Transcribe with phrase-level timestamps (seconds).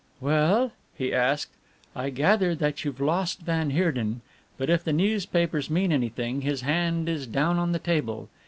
[0.19, 1.51] "Well?" he asked,
[1.95, 4.21] "I gather that you've lost van Heerden,
[4.57, 8.27] but if the newspapers mean anything, his hand is down on the table.